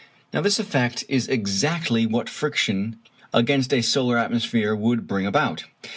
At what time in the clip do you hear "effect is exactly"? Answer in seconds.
0.57-2.07